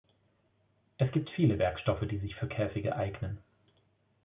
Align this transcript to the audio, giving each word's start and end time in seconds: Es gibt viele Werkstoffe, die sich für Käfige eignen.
Es 0.97 1.11
gibt 1.11 1.29
viele 1.29 1.59
Werkstoffe, 1.59 2.07
die 2.09 2.17
sich 2.17 2.33
für 2.33 2.47
Käfige 2.47 2.95
eignen. 2.95 3.37